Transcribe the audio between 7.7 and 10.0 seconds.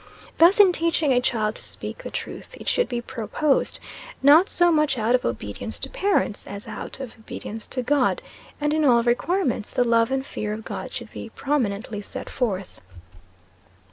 God; and in all requirements the